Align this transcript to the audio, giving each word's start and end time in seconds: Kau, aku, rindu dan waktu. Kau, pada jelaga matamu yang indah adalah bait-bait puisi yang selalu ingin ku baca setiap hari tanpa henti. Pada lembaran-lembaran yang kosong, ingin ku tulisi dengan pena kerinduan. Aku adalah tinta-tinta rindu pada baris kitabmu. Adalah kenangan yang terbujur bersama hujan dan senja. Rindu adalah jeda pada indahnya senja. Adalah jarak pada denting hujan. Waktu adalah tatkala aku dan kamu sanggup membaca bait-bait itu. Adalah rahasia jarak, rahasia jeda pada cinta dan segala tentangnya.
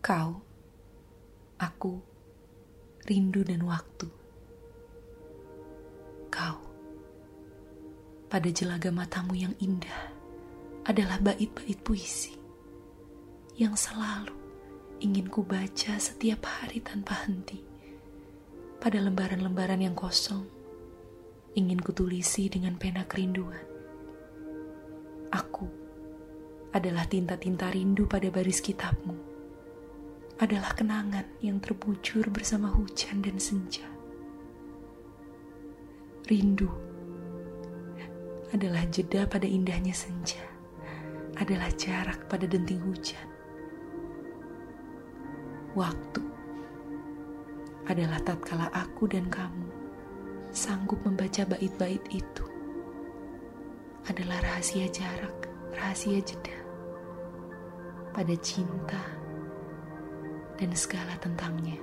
Kau, 0.00 0.40
aku, 1.60 2.00
rindu 3.04 3.44
dan 3.44 3.60
waktu. 3.68 4.08
Kau, 6.32 6.56
pada 8.32 8.48
jelaga 8.48 8.88
matamu 8.88 9.36
yang 9.36 9.52
indah 9.60 10.08
adalah 10.88 11.20
bait-bait 11.20 11.76
puisi 11.84 12.32
yang 13.60 13.76
selalu 13.76 14.32
ingin 15.04 15.28
ku 15.28 15.44
baca 15.44 16.00
setiap 16.00 16.48
hari 16.48 16.80
tanpa 16.80 17.28
henti. 17.28 17.60
Pada 18.80 19.04
lembaran-lembaran 19.04 19.84
yang 19.84 19.92
kosong, 19.92 20.48
ingin 21.52 21.76
ku 21.76 21.92
tulisi 21.92 22.48
dengan 22.48 22.80
pena 22.80 23.04
kerinduan. 23.04 23.68
Aku 25.28 25.68
adalah 26.72 27.04
tinta-tinta 27.04 27.68
rindu 27.68 28.08
pada 28.08 28.32
baris 28.32 28.64
kitabmu. 28.64 29.29
Adalah 30.40 30.72
kenangan 30.72 31.36
yang 31.44 31.60
terbujur 31.60 32.24
bersama 32.32 32.72
hujan 32.72 33.20
dan 33.20 33.36
senja. 33.36 33.84
Rindu 36.24 36.72
adalah 38.48 38.88
jeda 38.88 39.28
pada 39.28 39.44
indahnya 39.44 39.92
senja. 39.92 40.40
Adalah 41.36 41.68
jarak 41.76 42.24
pada 42.24 42.48
denting 42.48 42.80
hujan. 42.80 43.28
Waktu 45.76 46.24
adalah 47.84 48.16
tatkala 48.24 48.72
aku 48.72 49.12
dan 49.12 49.28
kamu 49.28 49.68
sanggup 50.56 51.04
membaca 51.04 51.44
bait-bait 51.52 52.00
itu. 52.08 52.44
Adalah 54.08 54.40
rahasia 54.40 54.88
jarak, 54.88 55.52
rahasia 55.76 56.24
jeda 56.24 56.56
pada 58.16 58.32
cinta 58.40 59.19
dan 60.60 60.76
segala 60.76 61.16
tentangnya. 61.24 61.80